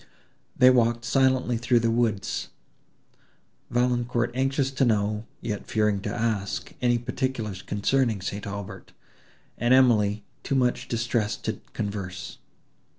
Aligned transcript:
They 0.57 0.71
walked 0.71 1.05
silently 1.05 1.57
through 1.59 1.81
the 1.81 1.91
woods, 1.91 2.47
Valancourt 3.69 4.31
anxious 4.33 4.71
to 4.71 4.83
know, 4.83 5.27
yet 5.41 5.67
fearing 5.67 6.01
to 6.01 6.09
ask 6.09 6.73
any 6.81 6.97
particulars 6.97 7.61
concerning 7.61 8.19
St. 8.19 8.47
Aubert; 8.47 8.93
and 9.59 9.75
Emily 9.75 10.23
too 10.41 10.55
much 10.55 10.87
distressed 10.87 11.45
to 11.45 11.61
converse. 11.73 12.39